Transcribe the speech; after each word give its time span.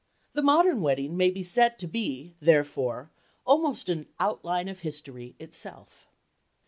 The 0.33 0.41
modern 0.41 0.81
wedding 0.81 1.15
may 1.15 1.29
be 1.29 1.43
said 1.43 1.77
to 1.77 1.87
be, 1.87 2.33
therefore, 2.39 3.11
almost 3.45 3.87
an 3.87 4.07
"Outline 4.19 4.67
of 4.67 4.79
History" 4.79 5.35
itself. 5.37 6.09